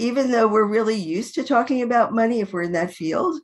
[0.00, 3.38] even though we're really used to talking about money, if we're in that field,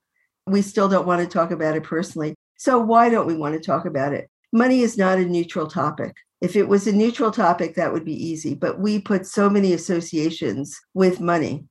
[0.46, 2.34] we still don't want to talk about it personally.
[2.56, 4.28] So, why don't we want to talk about it?
[4.52, 6.16] Money is not a neutral topic.
[6.40, 9.74] If it was a neutral topic, that would be easy, but we put so many
[9.74, 11.64] associations with money.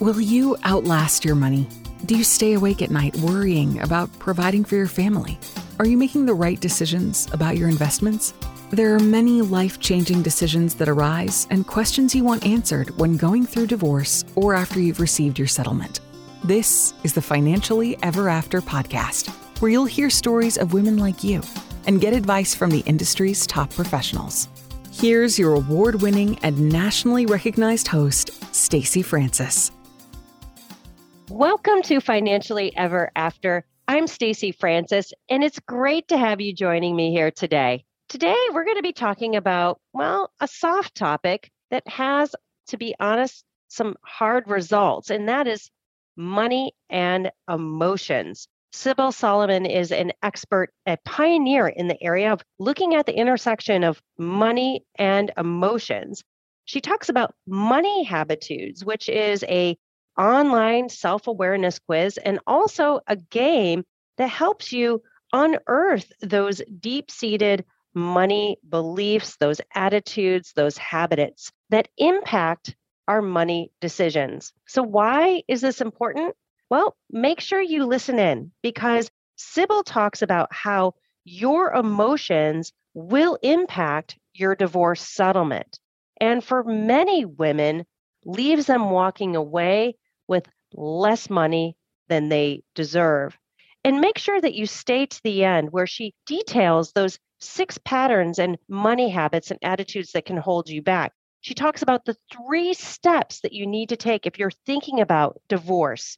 [0.00, 1.68] Will you outlast your money?
[2.06, 5.38] Do you stay awake at night worrying about providing for your family?
[5.78, 8.34] Are you making the right decisions about your investments?
[8.72, 13.44] There are many life changing decisions that arise and questions you want answered when going
[13.44, 16.00] through divorce or after you've received your settlement.
[16.42, 19.28] This is the Financially Ever After podcast,
[19.60, 21.42] where you'll hear stories of women like you
[21.86, 24.48] and get advice from the industry's top professionals.
[24.90, 29.70] Here's your award winning and nationally recognized host, Stacy Francis.
[31.28, 33.66] Welcome to Financially Ever After.
[33.86, 37.84] I'm Stacy Francis, and it's great to have you joining me here today.
[38.12, 42.34] Today, we're going to be talking about, well, a soft topic that has,
[42.66, 45.70] to be honest, some hard results, and that is
[46.14, 48.48] money and emotions.
[48.74, 53.82] Syble Solomon is an expert, a pioneer in the area of looking at the intersection
[53.82, 56.22] of money and emotions.
[56.66, 59.78] She talks about money habitudes, which is a
[60.18, 63.84] online self-awareness quiz and also a game
[64.18, 72.74] that helps you unearth those deep-seated money beliefs, those attitudes, those habits that impact
[73.08, 74.52] our money decisions.
[74.66, 76.34] So, why is this important?
[76.70, 84.18] Well, make sure you listen in because Syble talks about how your emotions will impact
[84.34, 85.78] your divorce settlement.
[86.20, 87.84] And for many women,
[88.24, 89.96] leaves them walking away
[90.28, 91.76] with less money
[92.08, 93.36] than they deserve.
[93.84, 98.38] And make sure that you stay to the end where she details those six patterns
[98.38, 101.12] and money habits and attitudes that can hold you back.
[101.40, 105.40] She talks about the three steps that you need to take if you're thinking about
[105.48, 106.16] divorce.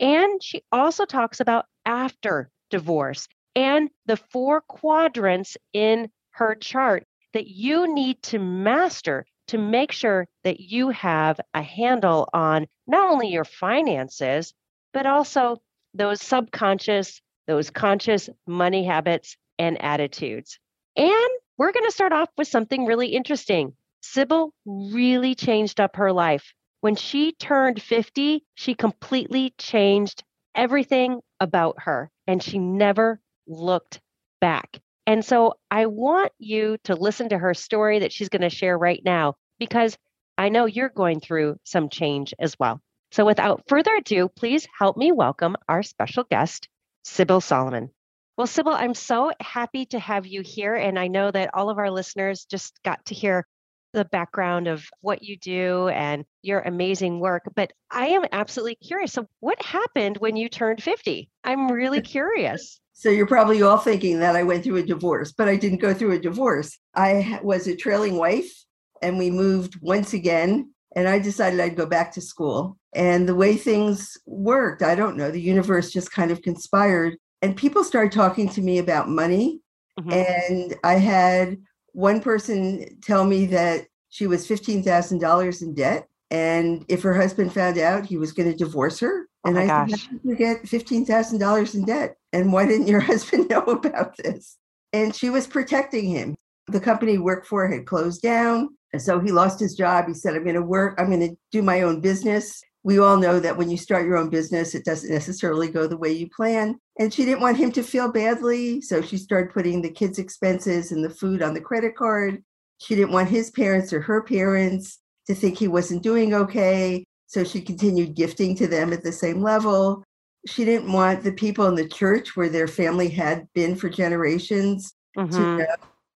[0.00, 7.46] And she also talks about after divorce and the four quadrants in her chart that
[7.46, 13.28] you need to master to make sure that you have a handle on not only
[13.28, 14.54] your finances,
[14.92, 15.60] but also
[15.92, 20.58] those subconscious, those conscious money habits and attitudes.
[20.96, 23.74] And we're going to start off with something really interesting.
[24.02, 26.52] Syble really changed up her life.
[26.80, 30.22] When she turned 50, she completely changed
[30.54, 34.00] everything about her and she never looked
[34.40, 34.78] back.
[35.06, 38.76] And so I want you to listen to her story that she's going to share
[38.76, 39.96] right now because
[40.36, 42.80] I know you're going through some change as well.
[43.12, 46.68] So without further ado, please help me welcome our special guest,
[47.06, 47.90] Syble Solomon.
[48.36, 50.74] Well, Syble, I'm so happy to have you here.
[50.74, 53.46] And I know that all of our listeners just got to hear
[53.92, 57.44] the background of what you do and your amazing work.
[57.54, 59.12] But I am absolutely curious.
[59.12, 61.30] So, what happened when you turned 50?
[61.44, 62.80] I'm really curious.
[62.92, 65.94] So, you're probably all thinking that I went through a divorce, but I didn't go
[65.94, 66.76] through a divorce.
[66.94, 68.52] I was a trailing wife
[69.00, 70.72] and we moved once again.
[70.96, 72.78] And I decided I'd go back to school.
[72.94, 77.54] And the way things worked, I don't know, the universe just kind of conspired and
[77.54, 79.60] people started talking to me about money.
[80.00, 80.10] Mm-hmm.
[80.10, 81.58] And I had
[81.92, 86.08] one person tell me that she was $15,000 in debt.
[86.30, 89.28] And if her husband found out, he was going to divorce her.
[89.44, 89.90] Oh and I gosh.
[89.90, 92.16] said, you get $15,000 in debt?
[92.32, 94.56] And why didn't your husband know about this?
[94.94, 96.36] And she was protecting him.
[96.68, 98.70] The company he worked for had closed down.
[98.94, 100.06] And so he lost his job.
[100.08, 103.16] He said, I'm going to work, I'm going to do my own business we all
[103.16, 106.28] know that when you start your own business, it doesn't necessarily go the way you
[106.28, 106.78] plan.
[106.98, 108.80] And she didn't want him to feel badly.
[108.80, 112.42] So she started putting the kids' expenses and the food on the credit card.
[112.78, 117.04] She didn't want his parents or her parents to think he wasn't doing okay.
[117.26, 120.04] So she continued gifting to them at the same level.
[120.46, 124.92] She didn't want the people in the church where their family had been for generations
[125.16, 125.58] mm-hmm.
[125.58, 125.66] to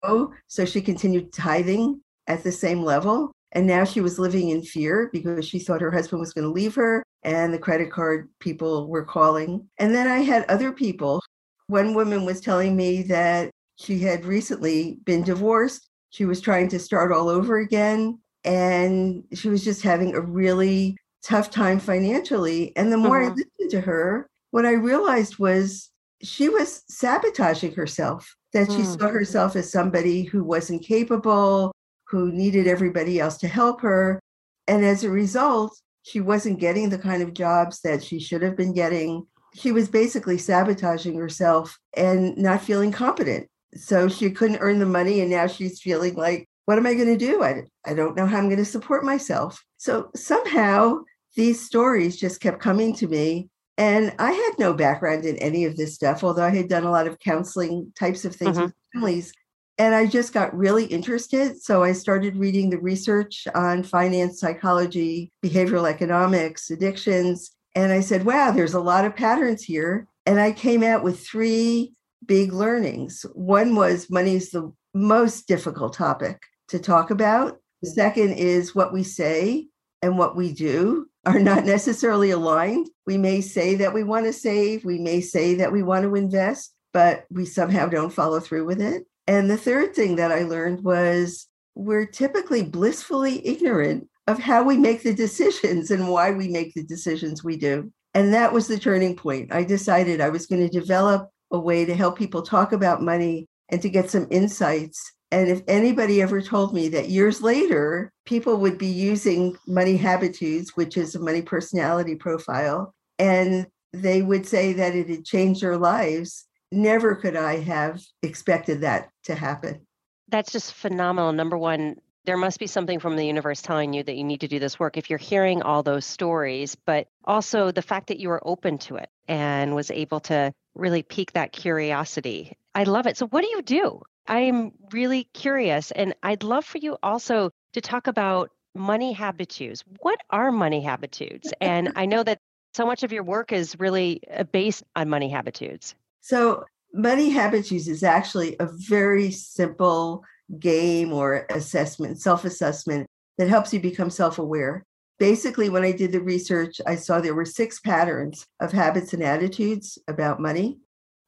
[0.03, 0.35] know.
[0.49, 3.33] So she continued tithing at the same level.
[3.53, 6.53] And now she was living in fear because she thought her husband was going to
[6.53, 9.69] leave her and the credit card people were calling.
[9.79, 11.23] And then I had other people.
[11.67, 15.89] One woman was telling me that she had recently been divorced.
[16.11, 18.21] She was trying to start all over again.
[18.45, 22.73] And she was just having a really tough time financially.
[22.77, 23.33] And the more mm-hmm.
[23.33, 25.91] I listened to her, what I realized was
[26.23, 29.01] she was sabotaging herself, that she mm-hmm.
[29.01, 31.73] saw herself as somebody who wasn't capable,
[32.09, 34.21] who needed everybody else to help her.
[34.67, 38.57] And as a result, she wasn't getting the kind of jobs that she should have
[38.57, 39.27] been getting.
[39.55, 43.49] She was basically sabotaging herself and not feeling competent.
[43.75, 45.21] So she couldn't earn the money.
[45.21, 47.43] And now she's feeling like, what am I going to do?
[47.43, 49.65] I, I don't know how I'm going to support myself.
[49.79, 50.99] So somehow
[51.35, 53.49] these stories just kept coming to me.
[53.79, 56.91] And I had no background in any of this stuff, although I had done a
[56.91, 58.67] lot of counseling types of things mm-hmm.
[58.67, 59.33] with families.
[59.79, 61.61] And I just got really interested.
[61.63, 67.51] So I started reading the research on finance, psychology, behavioral economics, addictions.
[67.75, 70.07] And I said, wow, there's a lot of patterns here.
[70.25, 71.93] And I came out with three
[72.25, 73.27] big learnings.
[73.35, 77.59] One was money is the most difficult topic to talk about.
[77.83, 77.95] The mm-hmm.
[77.95, 79.69] second is what we say
[80.03, 82.89] and what we do are not necessarily aligned.
[83.07, 86.15] We may say that we want to save, we may say that we want to
[86.15, 89.05] invest, but we somehow don't follow through with it.
[89.27, 94.77] And the third thing that I learned was we're typically blissfully ignorant of how we
[94.77, 97.93] make the decisions and why we make the decisions we do.
[98.15, 99.53] And that was the turning point.
[99.53, 103.47] I decided I was going to develop a way to help people talk about money
[103.69, 105.13] and to get some insights.
[105.31, 110.73] And if anybody ever told me that years later, people would be using money habitudes,
[110.77, 115.77] which is a money personality profile, and they would say that it had changed their
[115.77, 119.87] lives, never could I have expected that to happen.
[120.29, 121.33] That's just phenomenal.
[121.33, 124.49] Number one, there must be something from the universe telling you that you need to
[124.49, 128.29] do this work if you're hearing all those stories, but also the fact that you
[128.29, 132.57] were open to it and was able to really pique that curiosity.
[132.75, 133.17] I love it.
[133.17, 134.03] So, what do you do?
[134.27, 139.85] I'm really curious, and I'd love for you also to talk about money habitudes.
[140.01, 141.53] What are money habitudes?
[141.61, 142.41] And I know that
[142.75, 145.95] so much of your work is really uh, based on money habitudes.
[146.21, 146.65] So,
[146.97, 150.25] money habitudes is actually a very simple
[150.59, 153.07] game or assessment, self assessment
[153.39, 154.85] that helps you become self aware.
[155.19, 159.23] Basically, when I did the research, I saw there were six patterns of habits and
[159.23, 160.79] attitudes about money.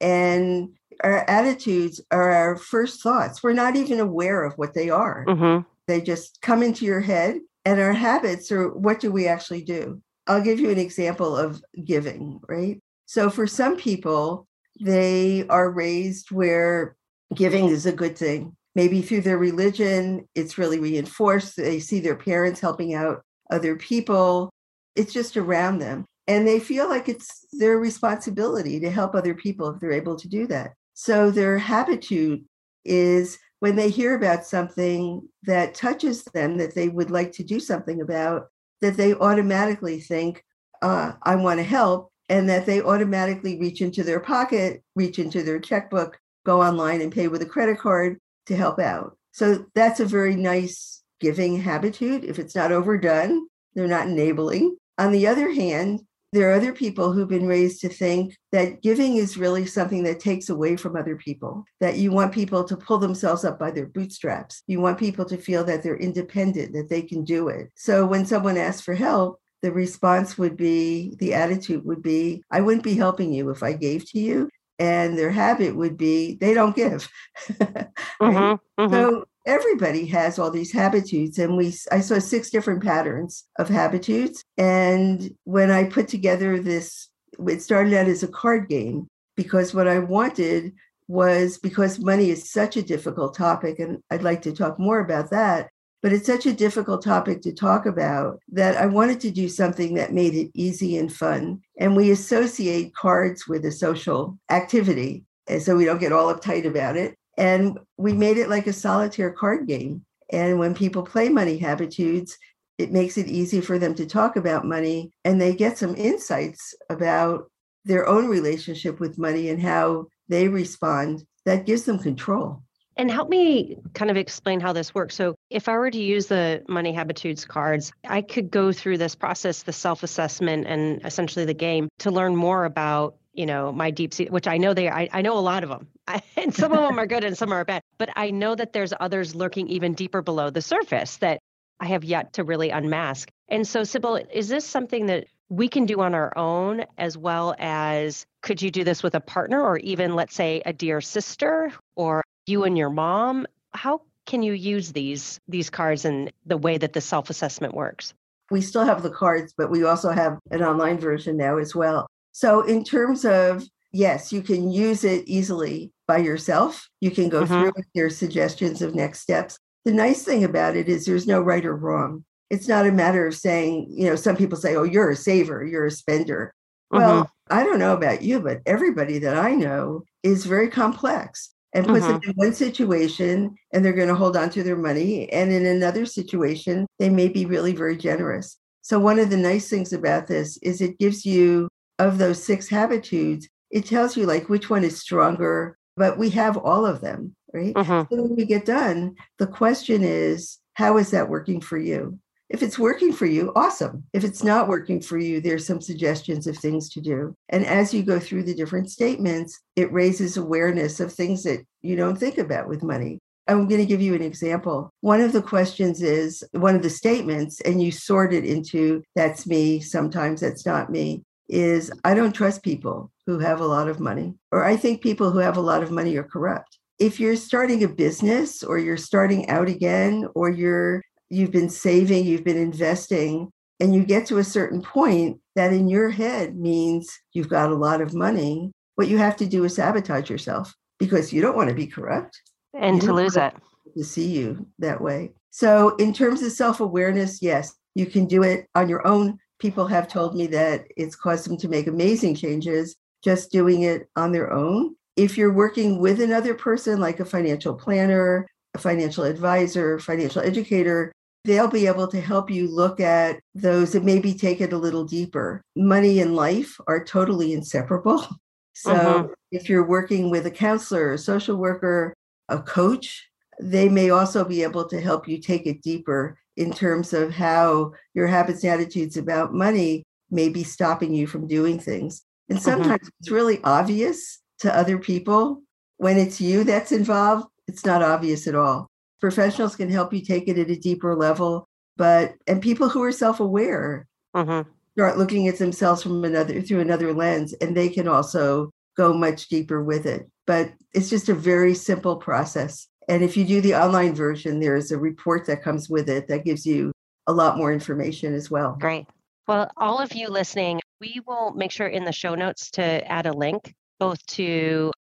[0.01, 3.43] And our attitudes are our first thoughts.
[3.43, 5.25] We're not even aware of what they are.
[5.27, 5.67] Mm-hmm.
[5.87, 7.41] They just come into your head.
[7.65, 10.01] And our habits are what do we actually do?
[10.27, 12.81] I'll give you an example of giving, right?
[13.07, 14.47] So for some people,
[14.81, 16.97] they are raised where
[17.35, 18.55] giving is a good thing.
[18.75, 21.57] Maybe through their religion, it's really reinforced.
[21.57, 24.51] They see their parents helping out other people.
[24.95, 26.05] It's just around them.
[26.27, 30.29] And they feel like it's their responsibility to help other people if they're able to
[30.29, 30.75] do that.
[30.95, 32.45] So their habitude
[32.85, 37.59] is when they hear about something that touches them that they would like to do
[37.59, 38.47] something about,
[38.81, 40.45] that they automatically think,
[40.83, 45.43] uh, I want to help and that they automatically reach into their pocket, reach into
[45.43, 49.17] their checkbook, go online and pay with a credit card to help out.
[49.33, 52.25] So that's a very nice giving habitude.
[52.25, 54.77] If it's not overdone, they're not enabling.
[54.99, 56.01] On the other hand,
[56.33, 60.21] there are other people who've been raised to think that giving is really something that
[60.21, 63.87] takes away from other people, that you want people to pull themselves up by their
[63.87, 64.63] bootstraps.
[64.67, 67.71] You want people to feel that they're independent, that they can do it.
[67.77, 72.61] So when someone asks for help, the response would be the attitude would be i
[72.61, 76.55] wouldn't be helping you if i gave to you and their habit would be they
[76.55, 77.09] don't give
[77.61, 77.89] right?
[78.21, 78.93] mm-hmm, mm-hmm.
[78.93, 84.45] so everybody has all these habitudes and we i saw six different patterns of habitudes
[84.57, 87.09] and when i put together this
[87.47, 90.73] it started out as a card game because what i wanted
[91.09, 95.31] was because money is such a difficult topic and i'd like to talk more about
[95.31, 95.71] that
[96.03, 99.95] but it's such a difficult topic to talk about that I wanted to do something
[99.95, 101.61] that made it easy and fun.
[101.79, 105.25] And we associate cards with a social activity.
[105.49, 107.17] And so we don't get all uptight about it.
[107.37, 110.05] And we made it like a solitaire card game.
[110.31, 112.37] And when people play money habitudes,
[112.79, 116.75] it makes it easy for them to talk about money and they get some insights
[116.89, 117.51] about
[117.85, 122.63] their own relationship with money and how they respond that gives them control.
[122.99, 125.15] And help me kind of explain how this works.
[125.15, 129.15] So, if I were to use the money habitudes cards, I could go through this
[129.15, 133.93] process, the self assessment, and essentially the game to learn more about you know my
[133.93, 136.53] deep sea which i know they I, I know a lot of them I, and
[136.53, 139.35] some of them are good and some are bad but i know that there's others
[139.35, 141.39] lurking even deeper below the surface that
[141.79, 145.87] i have yet to really unmask and so syble is this something that we can
[145.87, 149.79] do on our own as well as could you do this with a partner or
[149.79, 153.47] even let's say a dear sister or you and your mom.
[153.73, 158.15] How can you use these these cards and the way that the self-assessment works?
[158.51, 162.07] We still have the cards, but we also have an online version now as well.
[162.33, 166.89] So in terms of yes, you can use it easily by yourself.
[167.01, 167.53] You can go mm-hmm.
[167.53, 169.59] through with your suggestions of next steps.
[169.85, 172.25] The nice thing about it is there's no right or wrong.
[172.51, 175.65] It's not a matter of saying, you know, some people say, oh, you're a saver,
[175.65, 176.55] you're a spender.
[176.93, 177.03] Mm-hmm.
[177.03, 181.87] Well, I don't know about you, but everybody that I know is very complex and
[181.87, 182.15] puts mm-hmm.
[182.15, 185.31] them in one situation and they're going to hold on to their money.
[185.33, 188.57] And in another situation, they may be really very generous.
[188.83, 192.69] So, one of the nice things about this is it gives you, of those six
[192.69, 197.35] habitudes, it tells you like which one is stronger, but we have all of them,
[197.53, 197.75] right?
[197.75, 198.15] Mm-hmm.
[198.15, 202.19] So when we get done, the question is, how is that working for you?
[202.51, 204.05] If it's working for you, awesome.
[204.13, 207.35] If it's not working for you, there's some suggestions of things to do.
[207.51, 211.95] And as you go through the different statements, it raises awareness of things that you
[211.95, 213.19] don't think about with money.
[213.47, 214.91] I'm going to give you an example.
[215.01, 219.47] One of the questions is one of the statements, and you sort it into that's
[219.47, 224.01] me, sometimes that's not me, is I don't trust people who have a lot of
[224.01, 226.79] money, or I think people who have a lot of money are corrupt.
[226.99, 232.25] If you're starting a business or you're starting out again, or you're you've been saving,
[232.25, 237.17] you've been investing, and you get to a certain point that in your head means
[237.33, 241.33] you've got a lot of money, what you have to do is sabotage yourself because
[241.33, 242.41] you don't want to be corrupt.
[242.75, 243.55] And to lose it.
[243.97, 245.33] To see you that way.
[245.51, 249.39] So, in terms of self awareness, yes, you can do it on your own.
[249.59, 254.09] People have told me that it's caused them to make amazing changes just doing it
[254.17, 254.95] on their own.
[255.17, 261.13] If you're working with another person, like a financial planner, a financial advisor, financial educator,
[261.45, 265.05] they'll be able to help you look at those and maybe take it a little
[265.05, 265.63] deeper.
[265.77, 268.27] Money and life are totally inseparable.
[268.75, 269.27] So uh-huh.
[269.51, 272.15] if you're working with a counselor, a social worker,
[272.49, 273.29] a coach,
[273.61, 277.91] they may also be able to help you take it deeper in terms of how
[278.15, 282.23] your habits and attitudes about money may be stopping you from doing things.
[282.49, 282.71] And uh-huh.
[282.71, 285.63] sometimes it's really obvious to other people.
[285.97, 288.89] When it's you that's involved, it's not obvious at all
[289.21, 293.13] professionals can help you take it at a deeper level but and people who are
[293.13, 294.71] self-aware mm-hmm.
[294.93, 299.49] start looking at themselves from another through another lens and they can also go much
[299.49, 300.29] deeper with it.
[300.47, 302.89] But it's just a very simple process.
[303.09, 306.45] And if you do the online version there's a report that comes with it that
[306.45, 306.93] gives you
[307.27, 308.77] a lot more information as well.
[308.81, 309.07] Great.
[309.47, 313.27] Well all of you listening we will make sure in the show notes to add
[313.27, 314.93] a link both to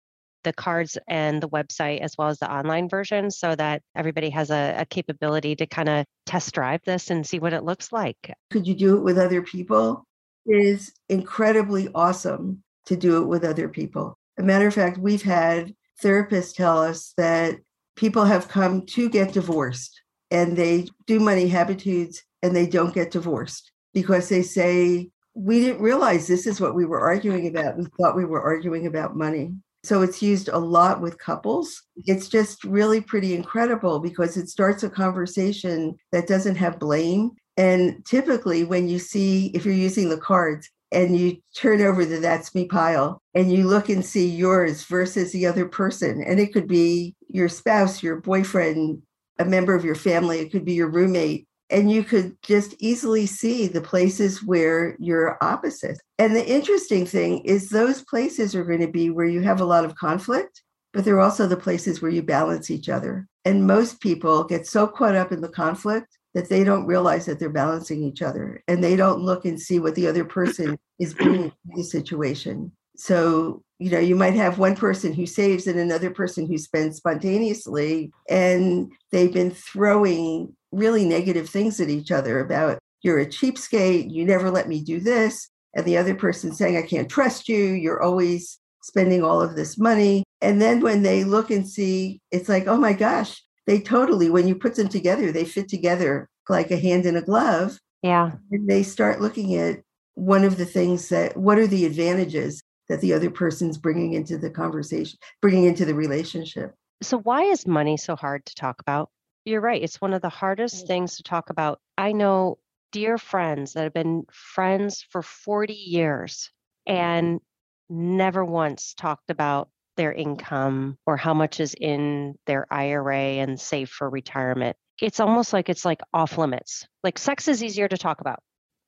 [0.47, 4.49] the cards and the website as well as the online version so that everybody has
[4.51, 8.33] a, a capability to kind of test drive this and see what it looks like.
[8.51, 10.07] Could you do it with other people?
[10.47, 14.17] It is incredibly awesome to do it with other people.
[14.39, 17.57] A matter of fact, we've had therapists tell us that
[17.97, 20.01] people have come to get divorced
[20.31, 25.83] and they do money habitudes and they don't get divorced because they say, we didn't
[25.83, 27.77] realize this is what we were arguing about.
[27.77, 29.53] We thought we were arguing about money.
[29.87, 31.83] So it's used a lot with couples.
[31.99, 32.13] Mm-hmm.
[32.13, 37.31] It's just really pretty incredible because it starts a conversation that doesn't have blame.
[37.57, 42.19] And typically, when you see, if you're using the cards and you turn over the
[42.19, 46.53] That's Me pile and you look and see yours versus the other person, and it
[46.53, 49.03] could be your spouse, your boyfriend,
[49.39, 53.27] a member of your family, it could be your roommate, and you could just easily
[53.27, 55.99] see the places where you're opposite.
[56.19, 59.65] And the interesting thing is, those places are going to be where you have a
[59.65, 63.27] lot of conflict, but they're also the places where you balance each other.
[63.45, 67.39] And most people get so caught up in the conflict that they don't realize that
[67.39, 71.15] they're balancing each other and they don't look and see what the other person is
[71.15, 72.73] bringing to the situation.
[72.97, 76.97] So, you know, you might have one person who saves and another person who spends
[76.97, 84.11] spontaneously, and they've been throwing really negative things at each other about you're a cheapskate,
[84.11, 85.49] you never let me do this.
[85.75, 89.79] And the other person saying, I can't trust you, you're always spending all of this
[89.79, 90.25] money.
[90.41, 94.49] And then when they look and see, it's like, oh my gosh, they totally, when
[94.49, 97.79] you put them together, they fit together like a hand in a glove.
[98.03, 98.33] Yeah.
[98.51, 99.81] And they start looking at
[100.15, 104.39] one of the things that, what are the advantages that the other person's bringing into
[104.39, 106.75] the conversation, bringing into the relationship.
[107.03, 109.11] So, why is money so hard to talk about?
[109.47, 109.81] You're right.
[109.81, 110.87] It's one of the hardest mm.
[110.89, 111.81] things to talk about.
[111.97, 112.59] I know
[112.91, 116.51] dear friends that have been friends for 40 years
[116.85, 117.41] and
[117.89, 123.89] never once talked about their income or how much is in their IRA and save
[123.89, 124.77] for retirement.
[125.01, 126.85] It's almost like it's like off limits.
[127.05, 128.41] Like sex is easier to talk about.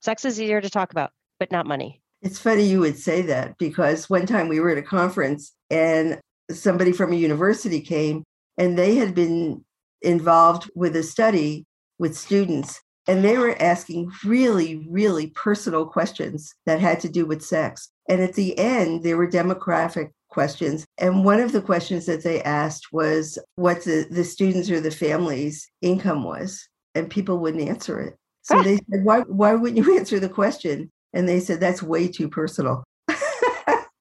[0.02, 2.02] Sex is easier to talk about, but not money.
[2.20, 6.18] It's funny you would say that because one time we were at a conference and
[6.50, 8.24] somebody from a university came
[8.56, 9.64] and they had been
[10.02, 11.66] involved with a study
[11.98, 17.42] with students and they were asking really, really personal questions that had to do with
[17.42, 17.88] sex.
[18.06, 20.84] And at the end, there were demographic questions.
[20.98, 24.90] And one of the questions that they asked was what the, the students or the
[24.90, 26.68] family's income was.
[26.94, 28.14] And people wouldn't answer it.
[28.42, 30.92] So they said, why, why wouldn't you answer the question?
[31.14, 32.84] And they said, that's way too personal.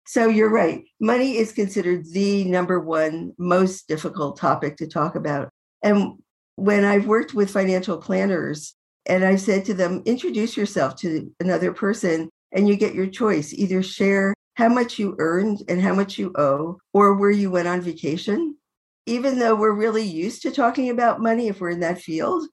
[0.10, 0.86] So you're right.
[1.02, 5.50] Money is considered the number one most difficult topic to talk about.
[5.84, 6.14] And
[6.56, 8.74] when I've worked with financial planners
[9.06, 13.54] and I've said to them, introduce yourself to another person and you get your choice.
[13.54, 17.68] Either share how much you earned and how much you owe, or where you went
[17.68, 18.58] on vacation.
[19.06, 22.44] Even though we're really used to talking about money if we're in that field,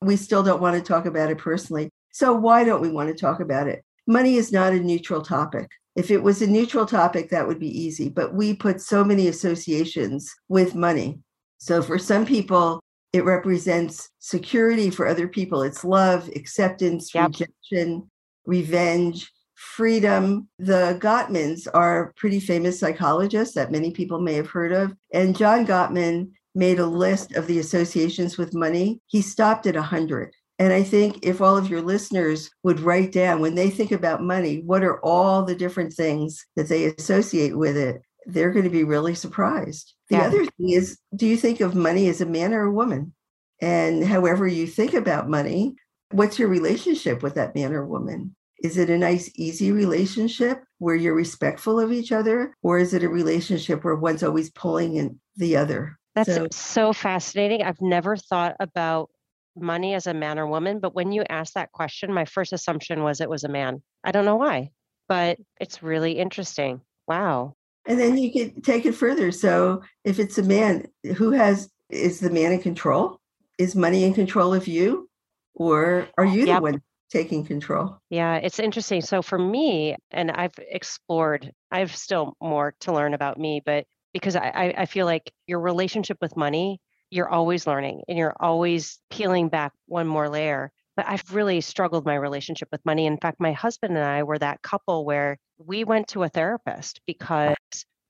[0.00, 1.90] we still don't want to talk about it personally.
[2.12, 3.84] So, why don't we want to talk about it?
[4.06, 5.68] Money is not a neutral topic.
[5.96, 9.28] If it was a neutral topic, that would be easy, but we put so many
[9.28, 11.18] associations with money.
[11.60, 12.80] So, for some people,
[13.12, 15.62] it represents security for other people.
[15.62, 17.28] It's love, acceptance, yep.
[17.28, 18.10] rejection,
[18.46, 20.48] revenge, freedom.
[20.58, 24.94] The Gottmans are pretty famous psychologists that many people may have heard of.
[25.12, 29.00] And John Gottman made a list of the associations with money.
[29.06, 30.32] He stopped at 100.
[30.58, 34.22] And I think if all of your listeners would write down when they think about
[34.22, 38.70] money, what are all the different things that they associate with it, they're going to
[38.70, 39.94] be really surprised.
[40.08, 40.22] The yeah.
[40.22, 43.14] other thing is do you think of money as a man or a woman?
[43.60, 45.74] And however you think about money,
[46.12, 48.34] what's your relationship with that man or woman?
[48.62, 52.54] Is it a nice, easy relationship where you're respectful of each other?
[52.62, 55.98] Or is it a relationship where one's always pulling in the other?
[56.14, 57.62] That's so, so fascinating.
[57.62, 59.10] I've never thought about
[59.56, 63.02] money as a man or woman, but when you asked that question, my first assumption
[63.02, 63.82] was it was a man.
[64.04, 64.70] I don't know why,
[65.08, 66.80] but it's really interesting.
[67.06, 67.54] Wow.
[67.86, 69.32] And then you can take it further.
[69.32, 73.18] So if it's a man, who has is the man in control?
[73.58, 75.08] Is money in control of you?
[75.54, 76.58] Or are you yep.
[76.58, 77.98] the one taking control.
[78.08, 79.00] Yeah, it's interesting.
[79.02, 84.36] So for me, and I've explored, I've still more to learn about me, but because
[84.36, 89.48] I, I feel like your relationship with money, you're always learning and you're always peeling
[89.48, 90.72] back one more layer.
[90.96, 93.06] But I've really struggled my relationship with money.
[93.06, 97.00] In fact, my husband and I were that couple where we went to a therapist
[97.06, 97.56] because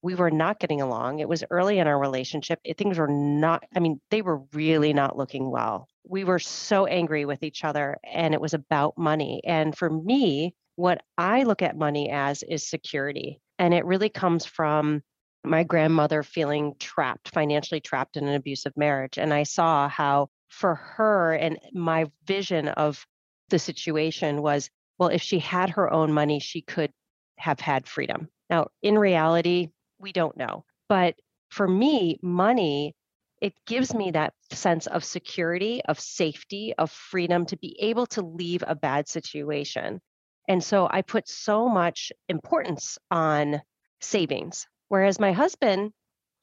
[0.02, 1.18] we were not getting along.
[1.18, 2.58] It was early in our relationship.
[2.64, 5.88] It, things were not, I mean, they were really not looking well.
[6.08, 9.42] We were so angry with each other, and it was about money.
[9.44, 13.40] And for me, what I look at money as is security.
[13.58, 15.02] And it really comes from
[15.44, 19.18] my grandmother feeling trapped, financially trapped in an abusive marriage.
[19.18, 23.06] And I saw how, for her, and my vision of
[23.48, 26.92] the situation was well, if she had her own money, she could
[27.38, 28.28] have had freedom.
[28.50, 30.66] Now, in reality, we don't know.
[30.90, 31.14] But
[31.48, 32.94] for me, money,
[33.40, 38.20] it gives me that sense of security, of safety, of freedom to be able to
[38.20, 40.02] leave a bad situation.
[40.46, 43.62] And so I put so much importance on
[44.02, 44.66] savings.
[44.88, 45.92] Whereas my husband,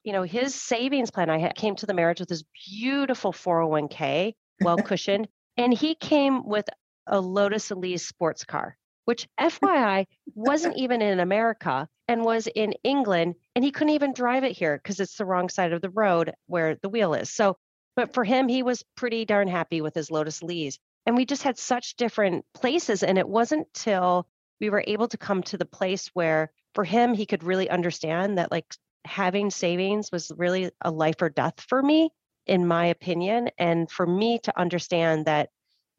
[0.08, 4.78] you know, his savings plan, I came to the marriage with this beautiful 401k, well
[4.90, 6.66] cushioned, and he came with
[7.06, 13.36] a Lotus Elise sports car which FYI wasn't even in America and was in England.
[13.56, 16.34] And he couldn't even drive it here because it's the wrong side of the road
[16.48, 17.30] where the wheel is.
[17.30, 17.56] So,
[17.96, 20.78] but for him, he was pretty darn happy with his Lotus Elise.
[21.06, 23.02] And we just had such different places.
[23.02, 24.28] And it wasn't till
[24.60, 28.38] we were able to come to the place where for him, he could really understand
[28.38, 28.66] that like
[29.08, 32.10] having savings was really a life or death for me,
[32.46, 33.50] in my opinion.
[33.58, 35.50] And for me to understand that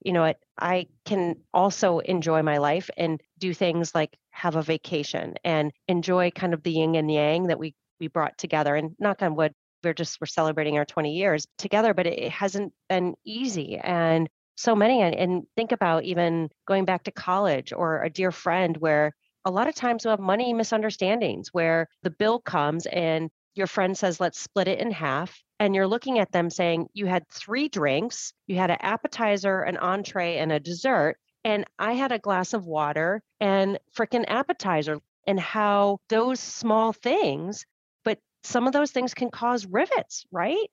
[0.01, 5.35] you know, I can also enjoy my life and do things like have a vacation
[5.45, 8.77] and enjoy kind of the yin and yang that we we brought together.
[8.77, 12.73] And knock on wood, we're just we're celebrating our 20 years together, but it hasn't
[12.89, 13.77] been easy.
[13.79, 18.33] And so many and, and think about even going back to college or a dear
[18.33, 19.13] friend where
[19.49, 23.97] a lot of times we have money misunderstandings where the bill comes and your friend
[23.97, 25.43] says, let's split it in half.
[25.59, 29.79] And you're looking at them saying, you had three drinks, you had an appetizer, an
[29.79, 31.17] entree, and a dessert.
[31.45, 37.65] And I had a glass of water and freaking appetizer, and how those small things,
[38.05, 40.69] but some of those things can cause rivets, right?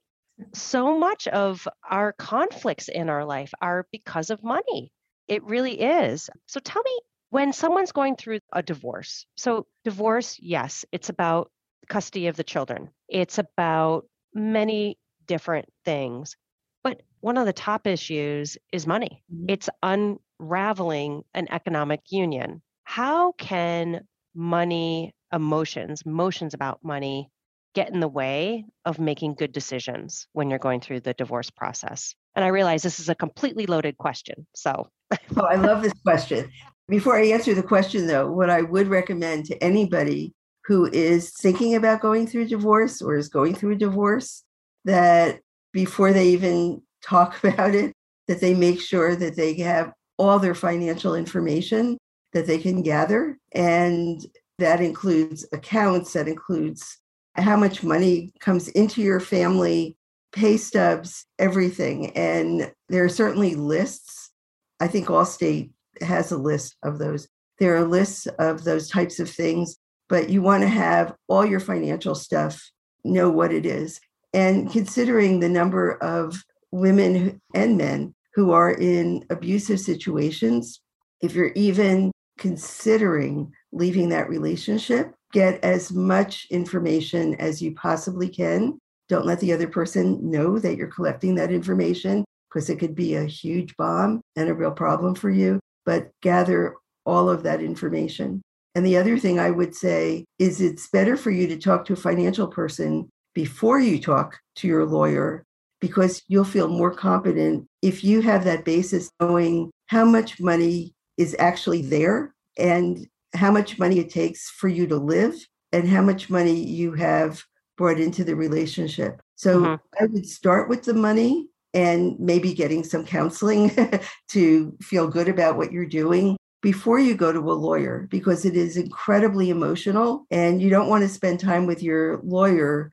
[0.53, 4.91] So much of our conflicts in our life are because of money.
[5.29, 6.29] It really is.
[6.47, 6.99] So tell me,
[7.36, 11.52] when someone's going through a divorce, so divorce, yes, it's about
[11.89, 12.89] custody of the children.
[13.10, 16.38] It's about many different things.
[16.82, 19.21] But one of the top issues is money.
[19.30, 19.48] Mm-hmm.
[19.50, 22.62] It's unraveling an economic union.
[22.86, 27.30] How can money, emotions, emotions about money
[27.74, 32.15] get in the way of making good decisions when you're going through the divorce process?
[32.34, 34.48] And I realize this is a completely loaded question.
[34.56, 34.88] So,
[35.36, 36.50] oh, I love this question.
[36.88, 40.34] Before I answer the question, though, what I would recommend to anybody
[40.65, 44.43] who is thinking about going through divorce or is going through a divorce
[44.84, 45.39] that
[45.74, 47.93] before they even talk about it
[48.28, 51.98] that they make sure that they have all their financial information
[52.34, 54.26] that they can gather and
[54.58, 56.98] that includes accounts, that includes
[57.36, 59.98] how much money comes into your family,
[60.32, 62.15] pay stubs, everything.
[62.15, 64.32] And there are certainly lists.
[64.80, 67.27] I think Allstate has a list of those.
[67.60, 69.77] There are lists of those types of things,
[70.10, 72.62] but you want to have all your financial stuff,
[73.03, 73.99] know what it is.
[74.34, 80.81] And considering the number of women and men who are in abusive situations,
[81.21, 88.77] if you're even considering leaving that relationship, get as much information as you possibly can.
[89.08, 93.15] Don't let the other person know that you're collecting that information because it could be
[93.15, 98.41] a huge bomb and a real problem for you, but gather all of that information.
[98.74, 101.93] And the other thing I would say is it's better for you to talk to
[101.93, 105.45] a financial person before you talk to your lawyer
[105.80, 111.36] because you'll feel more competent if you have that basis knowing how much money is
[111.39, 115.36] actually there and how much money it takes for you to live
[115.71, 117.43] and how much money you have
[117.78, 119.21] brought into the relationship.
[119.36, 120.04] So mm-hmm.
[120.04, 123.69] I would start with the money and maybe getting some counseling
[124.29, 128.55] to feel good about what you're doing before you go to a lawyer because it
[128.55, 132.91] is incredibly emotional and you don't want to spend time with your lawyer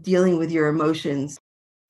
[0.00, 1.36] dealing with your emotions.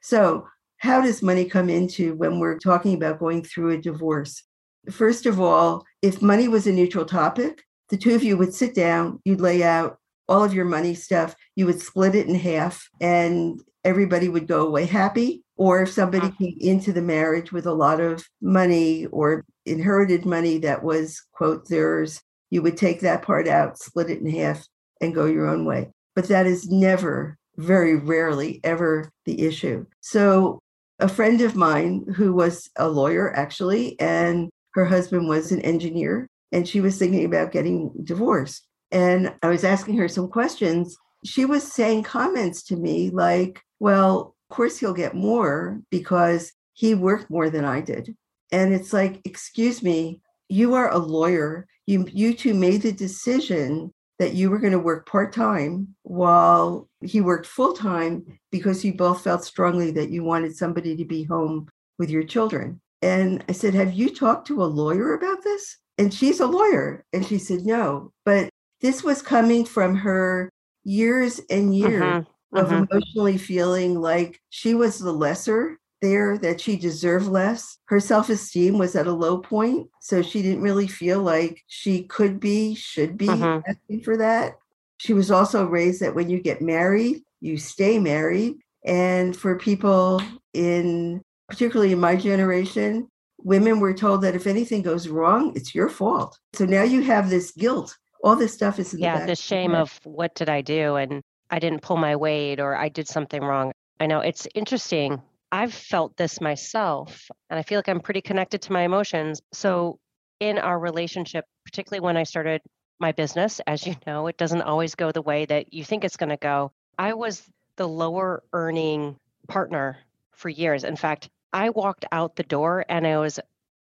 [0.00, 0.48] So,
[0.78, 4.42] how does money come into when we're talking about going through a divorce?
[4.90, 8.74] First of all, if money was a neutral topic, the two of you would sit
[8.74, 12.88] down, you'd lay out all of your money stuff, you would split it in half,
[13.00, 15.42] and everybody would go away happy.
[15.56, 16.36] Or if somebody uh-huh.
[16.38, 21.68] came into the marriage with a lot of money or inherited money that was, quote,
[21.68, 24.66] theirs, you would take that part out, split it in half,
[25.00, 25.90] and go your own way.
[26.14, 29.86] But that is never, very rarely ever the issue.
[30.00, 30.58] So,
[30.98, 36.26] a friend of mine who was a lawyer actually, and her husband was an engineer,
[36.52, 38.66] and she was thinking about getting divorced.
[38.90, 40.96] And I was asking her some questions.
[41.24, 46.94] She was saying comments to me like, well, of course he'll get more because he
[46.94, 48.16] worked more than I did.
[48.52, 51.66] And it's like, excuse me, you are a lawyer.
[51.86, 57.22] You you two made the decision that you were going to work part-time while he
[57.22, 61.66] worked full-time because you both felt strongly that you wanted somebody to be home
[61.98, 62.80] with your children.
[63.00, 65.78] And I said, Have you talked to a lawyer about this?
[65.96, 67.04] And she's a lawyer.
[67.12, 68.12] And she said, No.
[68.24, 70.50] But this was coming from her
[70.90, 72.60] years and years uh-huh.
[72.60, 72.86] of uh-huh.
[72.90, 77.78] emotionally feeling like she was the lesser there, that she deserved less.
[77.86, 79.88] Her self esteem was at a low point.
[80.00, 83.60] So she didn't really feel like she could be, should be uh-huh.
[83.66, 84.54] asking for that.
[84.98, 88.56] She was also raised that when you get married, you stay married.
[88.84, 90.22] And for people
[90.54, 95.88] in particularly in my generation, women were told that if anything goes wrong, it's your
[95.88, 96.38] fault.
[96.54, 97.96] So now you have this guilt.
[98.22, 101.58] All this stuff is yeah, the, the shame of what did I do and I
[101.58, 103.72] didn't pull my weight or I did something wrong.
[103.98, 105.20] I know it's interesting.
[105.52, 109.40] I've felt this myself and I feel like I'm pretty connected to my emotions.
[109.52, 109.98] So
[110.38, 112.60] in our relationship, particularly when I started
[112.98, 116.16] my business, as you know, it doesn't always go the way that you think it's
[116.16, 116.72] going to go.
[116.98, 117.42] I was
[117.76, 119.16] the lower earning
[119.48, 119.98] partner
[120.32, 120.84] for years.
[120.84, 123.40] In fact, I walked out the door and I was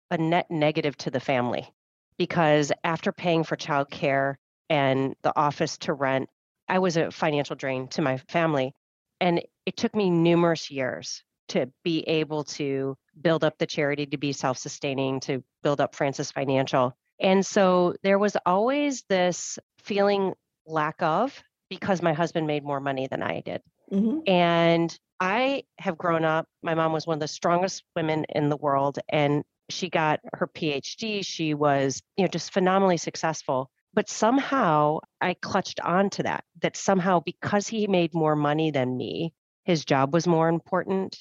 [0.09, 1.69] a net negative to the family
[2.19, 4.35] because after paying for childcare
[4.69, 6.29] and the office to rent,
[6.67, 8.75] I was a financial drain to my family.
[9.19, 14.17] And it took me numerous years to be able to build up the charity to
[14.17, 16.95] be self sustaining, to build up Francis Financial.
[17.19, 20.33] And so there was always this feeling
[20.67, 23.61] lack of because my husband made more money than I did.
[23.91, 24.29] Mm-hmm.
[24.29, 28.57] And I have grown up, my mom was one of the strongest women in the
[28.57, 31.25] world and she got her PhD.
[31.25, 33.69] She was, you know, just phenomenally successful.
[33.93, 38.95] But somehow I clutched on to that, that somehow because he made more money than
[38.95, 41.17] me, his job was more important,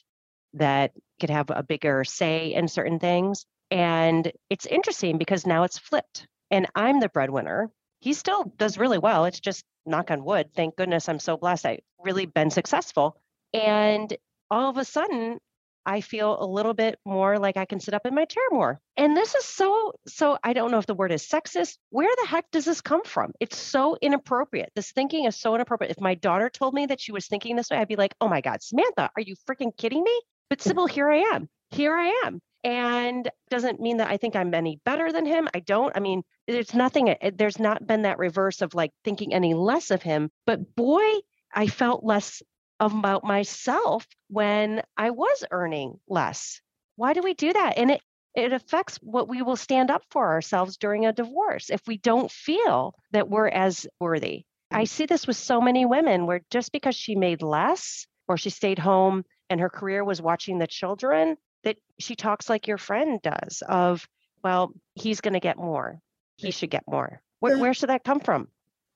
[0.54, 3.46] that could have a bigger say in certain things.
[3.70, 7.70] And it's interesting because now it's flipped and I'm the breadwinner.
[8.00, 9.24] He still does really well.
[9.24, 10.50] It's just knock on wood.
[10.54, 11.66] Thank goodness I'm so blessed.
[11.66, 13.20] I really been successful.
[13.52, 14.14] And
[14.50, 15.38] all of a sudden,
[15.88, 18.78] I feel a little bit more like I can sit up in my chair more.
[18.98, 21.78] And this is so, so I don't know if the word is sexist.
[21.88, 23.32] Where the heck does this come from?
[23.40, 24.70] It's so inappropriate.
[24.74, 25.90] This thinking is so inappropriate.
[25.90, 28.28] If my daughter told me that she was thinking this way, I'd be like, oh
[28.28, 30.20] my God, Samantha, are you freaking kidding me?
[30.50, 31.48] But Syble, here I am.
[31.70, 32.42] Here I am.
[32.64, 35.48] And doesn't mean that I think I'm any better than him.
[35.54, 35.96] I don't.
[35.96, 39.90] I mean, there's nothing, eh, there's not been that reverse of like thinking any less
[39.90, 40.30] of him.
[40.44, 41.06] But boy,
[41.54, 42.42] I felt less
[42.80, 46.60] about myself when I was earning less.
[46.96, 47.78] Why do we do that?
[47.78, 48.00] And it
[48.34, 52.30] it affects what we will stand up for ourselves during a divorce if we don't
[52.30, 54.44] feel that we're as worthy.
[54.70, 54.88] I mm.
[54.88, 58.78] see this with so many women where just because she made less or she stayed
[58.78, 63.62] home and her career was watching the children, that she talks like your friend does
[63.66, 64.06] of,
[64.44, 65.98] well, he's going to get more.
[66.36, 67.20] He should get more.
[67.40, 68.48] Where, where should that come from?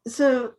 [0.07, 0.55] So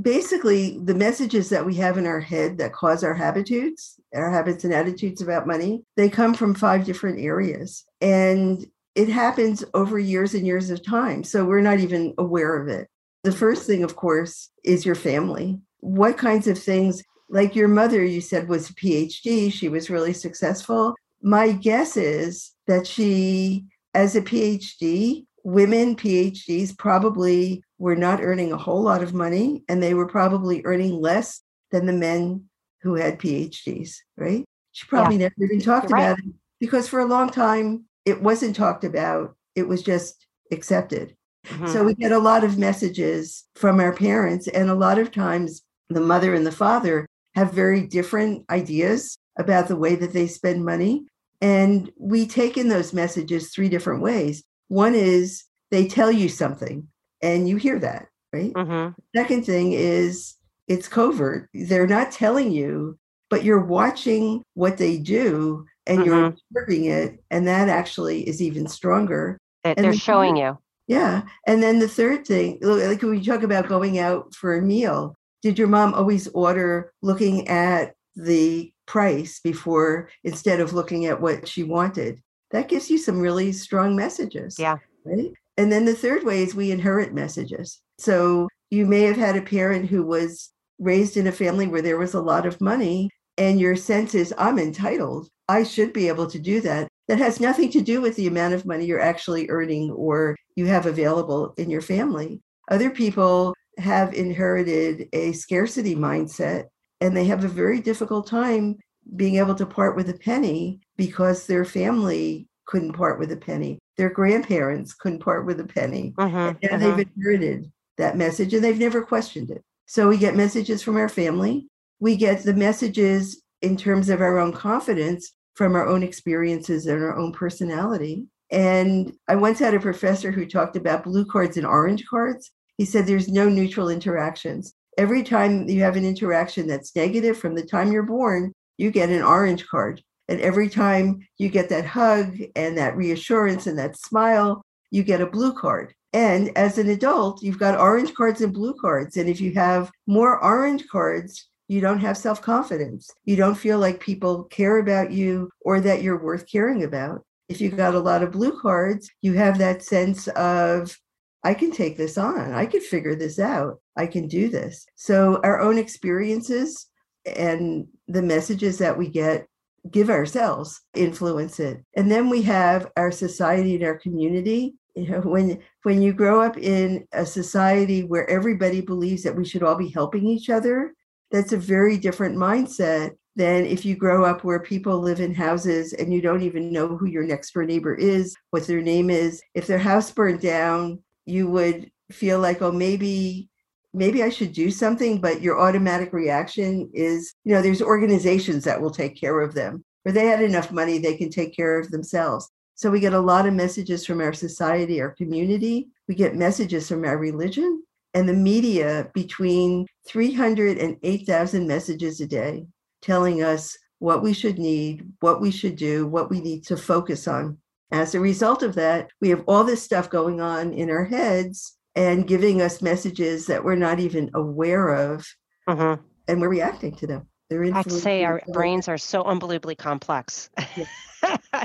[0.00, 4.64] basically, the messages that we have in our head that cause our habitudes, our habits
[4.64, 7.84] and attitudes about money, they come from five different areas.
[8.00, 11.24] And it happens over years and years of time.
[11.24, 12.88] So we're not even aware of it.
[13.24, 15.58] The first thing, of course, is your family.
[15.80, 20.12] What kinds of things, like your mother, you said was a PhD, she was really
[20.12, 20.94] successful.
[21.22, 28.56] My guess is that she, as a PhD, women PhDs probably were not earning a
[28.56, 32.42] whole lot of money and they were probably earning less than the men
[32.80, 34.42] who had PhDs, right?
[34.72, 35.28] She probably yeah.
[35.28, 36.26] never even talked You're about right.
[36.26, 41.14] it because for a long time it wasn't talked about, it was just accepted.
[41.46, 41.66] Mm-hmm.
[41.66, 45.60] So we get a lot of messages from our parents, and a lot of times
[45.90, 50.64] the mother and the father have very different ideas about the way that they spend
[50.64, 51.04] money.
[51.42, 54.42] And we take in those messages three different ways.
[54.68, 56.88] One is they tell you something
[57.24, 58.52] and you hear that, right?
[58.52, 58.92] Mm-hmm.
[59.16, 60.34] Second thing is
[60.68, 61.48] it's covert.
[61.54, 62.98] They're not telling you,
[63.30, 66.08] but you're watching what they do and mm-hmm.
[66.08, 67.24] you're observing it.
[67.30, 69.38] And that actually is even stronger.
[69.64, 70.58] They're showing you.
[70.86, 71.22] Yeah.
[71.46, 75.16] And then the third thing, like when we talk about going out for a meal,
[75.42, 81.48] did your mom always order looking at the price before instead of looking at what
[81.48, 82.20] she wanted?
[82.50, 84.56] That gives you some really strong messages.
[84.58, 84.76] Yeah.
[85.04, 85.32] Right.
[85.56, 87.80] And then the third way is we inherit messages.
[87.98, 91.98] So you may have had a parent who was raised in a family where there
[91.98, 95.28] was a lot of money, and your sense is, I'm entitled.
[95.48, 96.88] I should be able to do that.
[97.08, 100.66] That has nothing to do with the amount of money you're actually earning or you
[100.66, 102.40] have available in your family.
[102.70, 106.64] Other people have inherited a scarcity mindset
[107.00, 108.76] and they have a very difficult time
[109.16, 113.78] being able to part with a penny because their family couldn't part with a penny.
[113.96, 116.14] Their grandparents couldn't part with a penny.
[116.18, 116.96] Uh-huh, and uh-huh.
[116.96, 119.62] they've inherited that message and they've never questioned it.
[119.86, 121.68] So we get messages from our family.
[122.00, 127.02] We get the messages in terms of our own confidence from our own experiences and
[127.02, 128.26] our own personality.
[128.50, 132.50] And I once had a professor who talked about blue cards and orange cards.
[132.78, 134.74] He said there's no neutral interactions.
[134.98, 139.10] Every time you have an interaction that's negative from the time you're born, you get
[139.10, 140.02] an orange card.
[140.28, 145.20] And every time you get that hug and that reassurance and that smile, you get
[145.20, 145.94] a blue card.
[146.12, 149.16] And as an adult, you've got orange cards and blue cards.
[149.16, 153.10] And if you have more orange cards, you don't have self confidence.
[153.24, 157.24] You don't feel like people care about you or that you're worth caring about.
[157.48, 160.96] If you got a lot of blue cards, you have that sense of,
[161.42, 162.52] I can take this on.
[162.52, 163.80] I can figure this out.
[163.96, 164.86] I can do this.
[164.94, 166.86] So, our own experiences
[167.26, 169.46] and the messages that we get
[169.90, 171.84] give ourselves influence it.
[171.94, 174.74] And then we have our society and our community.
[174.94, 179.44] You know, when when you grow up in a society where everybody believes that we
[179.44, 180.94] should all be helping each other,
[181.30, 185.92] that's a very different mindset than if you grow up where people live in houses
[185.92, 189.42] and you don't even know who your next door neighbor is, what their name is.
[189.54, 193.48] If their house burned down, you would feel like, oh, maybe
[193.94, 198.80] maybe I should do something, but your automatic reaction is, you know, there's organizations that
[198.80, 201.90] will take care of them, or they had enough money, they can take care of
[201.90, 202.50] themselves.
[202.74, 205.88] So we get a lot of messages from our society, our community.
[206.08, 212.26] We get messages from our religion and the media between 300 and 8,000 messages a
[212.26, 212.66] day
[213.00, 217.28] telling us what we should need, what we should do, what we need to focus
[217.28, 217.58] on.
[217.92, 221.76] As a result of that, we have all this stuff going on in our heads
[221.96, 225.26] and giving us messages that we're not even aware of,
[225.66, 225.96] uh-huh.
[226.28, 227.28] and we're reacting to them.
[227.50, 230.50] I'd say our brains are so unbelievably complex.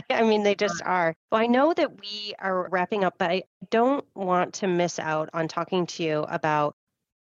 [0.10, 1.16] I mean, they just are.
[1.32, 5.30] Well, I know that we are wrapping up, but I don't want to miss out
[5.34, 6.76] on talking to you about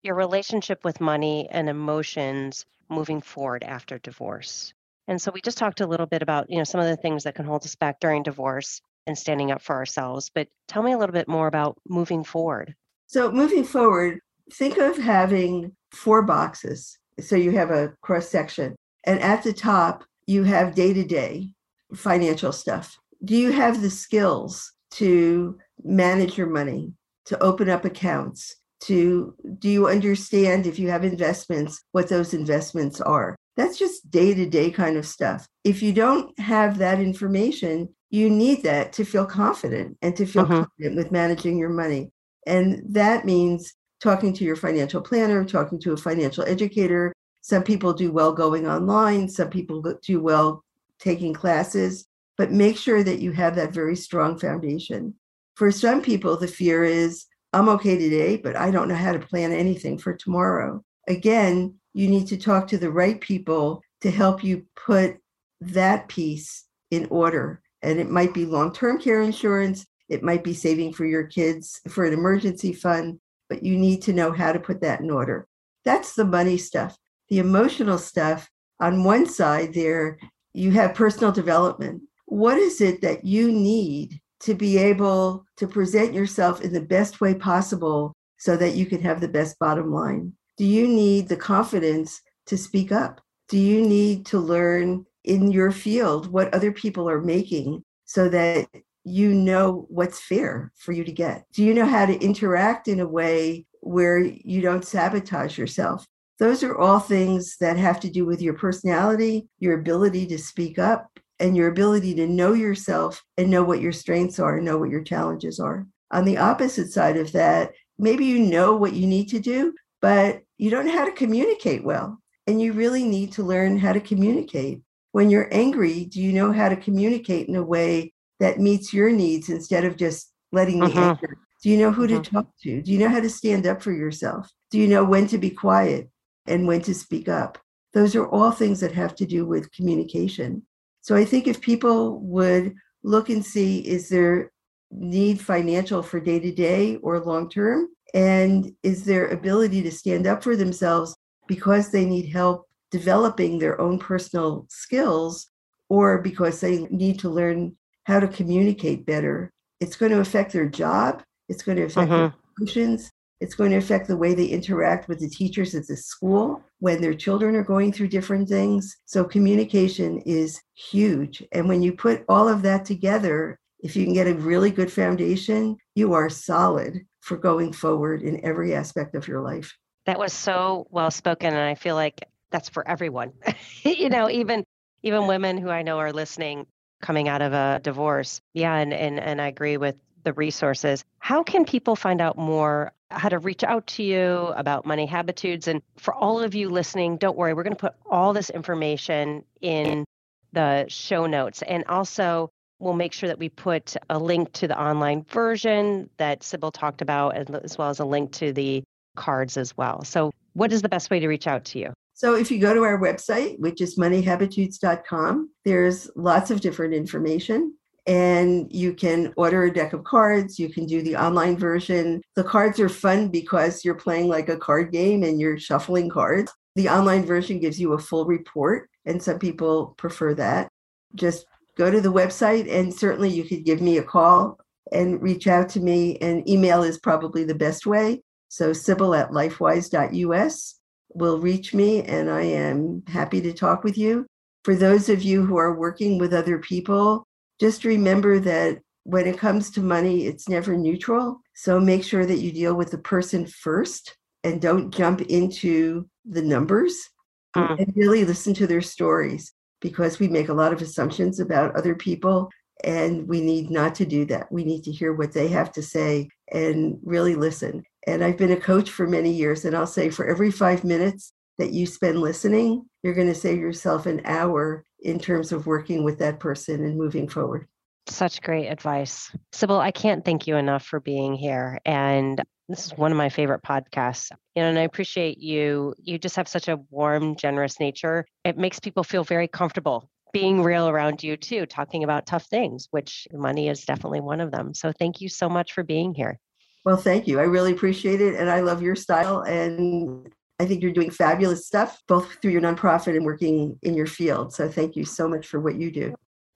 [0.03, 4.73] your relationship with money and emotions moving forward after divorce.
[5.07, 7.23] And so we just talked a little bit about, you know, some of the things
[7.23, 10.29] that can hold us back during divorce and standing up for ourselves.
[10.33, 12.75] But tell me a little bit more about moving forward.
[13.07, 14.19] So moving forward,
[14.53, 16.97] think of having four boxes.
[17.19, 21.49] So you have a cross section, and at the top you have day to day
[21.95, 22.97] financial stuff.
[23.23, 26.93] Do you have the skills to manage your money,
[27.25, 33.01] to open up accounts, to do you understand if you have investments what those investments
[33.01, 37.89] are that's just day to day kind of stuff if you don't have that information
[38.11, 40.49] you need that to feel confident and to feel Mhm.
[40.49, 42.11] confident with managing your money.
[42.47, 47.13] And that means talking to your financial planner, talking to a financial educator.
[47.41, 50.63] Some people do well going online, some people do well
[50.99, 52.07] taking classes,
[52.37, 55.13] but make sure that you have that very strong foundation.
[55.55, 59.19] For some people, the fear is, I'm okay today, but I don't know how to
[59.19, 60.83] plan anything for tomorrow.
[61.07, 65.17] Again, you need to talk to the right people to help you put
[65.61, 67.61] that piece in order.
[67.81, 71.81] And it might be long term care insurance, it might be saving for your kids
[71.89, 75.47] for an emergency fund, but you need to know how to put that in order.
[75.85, 76.97] That's the money stuff.
[77.29, 80.17] The emotional stuff, on one side, there,
[80.53, 82.03] you have personal development.
[82.25, 87.21] What is it that you need to be able to present yourself in the best
[87.21, 90.33] way possible so that you can have the best bottom line?
[90.57, 93.21] Do you need the confidence to speak up?
[93.49, 98.67] Do you need to learn in your field what other people are making so that
[99.07, 101.45] you know what's fair for you to get?
[101.53, 106.05] Do you know how to interact in a way where you don't sabotage yourself?
[106.39, 110.77] Those are all things that have to do with your personality, your ability to speak
[110.77, 111.07] up,
[111.39, 114.89] and your ability to know yourself and know what your strengths are and know what
[114.89, 115.87] your challenges are.
[116.11, 120.41] On the opposite side of that, maybe you know what you need to do, but
[120.57, 122.19] you don't know how to communicate well.
[122.45, 124.81] And you really need to learn how to communicate.
[125.11, 129.11] When you're angry, do you know how to communicate in a way that meets your
[129.11, 130.95] needs instead of just letting Mhm.
[130.95, 131.37] anger?
[131.61, 132.23] Do you know who Mhm.
[132.23, 132.81] to talk to?
[132.81, 134.49] Do you know how to stand up for yourself?
[134.71, 136.09] Do you know when to be quiet
[136.45, 137.57] and when to speak up?
[137.93, 140.65] Those are all things that have to do with communication.
[141.01, 144.51] So I think if people would look and see is there
[144.91, 147.89] need financial for day to day or long term?
[148.13, 151.15] And is their ability to stand up for themselves
[151.47, 155.47] because they need help developing their own personal skills
[155.89, 157.76] or because they need to learn
[158.07, 159.51] how to communicate better?
[159.81, 162.61] It's going to affect their job, it's going to affect their mm-hmm.
[162.61, 166.63] emotions, it's going to affect the way they interact with the teachers at the school
[166.79, 168.95] when their children are going through different things.
[169.05, 171.43] So, communication is huge.
[171.51, 174.91] And when you put all of that together, if you can get a really good
[174.91, 179.75] foundation, you are solid for going forward in every aspect of your life.
[180.05, 183.33] That was so well spoken, and I feel like that's for everyone.
[183.83, 184.63] you know, even
[185.03, 186.65] even women who I know are listening
[187.01, 188.41] coming out of a divorce.
[188.53, 191.03] Yeah, and and and I agree with the resources.
[191.19, 195.67] How can people find out more how to reach out to you about money habitudes
[195.67, 199.45] and for all of you listening, don't worry, we're going to put all this information
[199.61, 200.03] in
[200.51, 204.79] the show notes and also we'll make sure that we put a link to the
[204.79, 208.83] online version that Syble talked about as as well as a link to the
[209.15, 210.03] cards as well.
[210.03, 211.93] So, what is the best way to reach out to you?
[212.17, 217.75] So if you go to our website, which is moneyhabitudes.com, there's lots of different information.
[218.07, 220.57] And you can order a deck of cards.
[220.57, 222.23] You can do the online version.
[222.35, 226.51] The cards are fun because you're playing like a card game and you're shuffling cards.
[226.75, 230.69] The online version gives you a full report, and some people prefer that.
[231.13, 234.57] Just go to the website, and certainly you could give me a call
[234.91, 236.17] and reach out to me.
[236.17, 238.23] And email is probably the best way.
[238.47, 240.77] So, Syble at lifewise.us
[241.09, 244.25] will reach me, and I am happy to talk with you.
[244.63, 247.25] For those of you who are working with other people,
[247.59, 251.39] just remember that when it comes to money, it's never neutral.
[251.55, 256.41] So make sure that you deal with the person first and don't jump into the
[256.41, 257.09] numbers
[257.55, 257.79] Mm.
[257.79, 261.95] and really listen to their stories because we make a lot of assumptions about other
[261.95, 262.49] people
[262.83, 264.51] and we need not to do that.
[264.51, 267.83] We need to hear what they have to say and really listen.
[268.07, 271.33] And I've been a coach for many years, and I'll say for every five minutes
[271.57, 276.03] that you spend listening, you're going to save yourself an hour in terms of working
[276.03, 277.67] with that person and moving forward.
[278.07, 279.29] Such great advice.
[279.53, 281.79] Syble, I can't thank you enough for being here.
[281.85, 284.31] And this is one of my favorite podcasts.
[284.55, 285.93] And I appreciate you.
[285.97, 288.25] You just have such a warm, generous nature.
[288.45, 292.87] It makes people feel very comfortable being real around you too, talking about tough things,
[292.91, 294.73] which money is definitely one of them.
[294.73, 296.39] So thank you so much for being here.
[296.87, 297.37] Well, thank you.
[297.41, 298.35] I really appreciate it.
[298.35, 299.41] And I love your style.
[299.41, 304.05] And I think you're doing fabulous stuff, both through your nonprofit and working in your
[304.05, 304.53] field.
[304.53, 306.15] So thank you so much for what you do.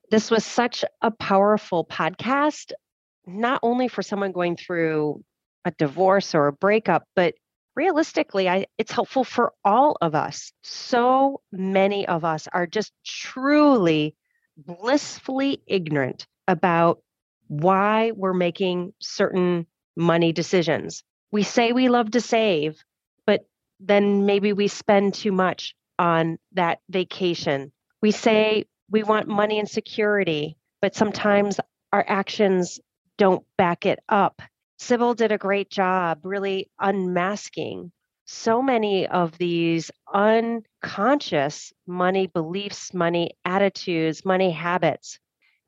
[0.10, 2.72] This was such a powerful podcast,
[3.28, 5.22] not only for someone going through
[5.66, 7.34] a divorce or a breakup, but
[7.76, 10.54] realistically, I, it's helpful for all of us.
[10.64, 14.16] So many of us are just truly
[14.56, 17.02] blissfully ignorant about
[17.50, 19.68] why we're making certain
[20.02, 21.04] money decisions.
[21.32, 22.84] We say we love to save,
[23.26, 23.46] but
[23.80, 27.72] then maybe we spend too much on that vacation.
[28.02, 31.60] We say we want money and security, but sometimes
[31.94, 32.80] our actions
[33.18, 34.42] don't back it up.
[34.80, 37.92] Syble did a great job really unmasking
[38.26, 45.20] so many of these unconscious money beliefs, money attitudes, money habits.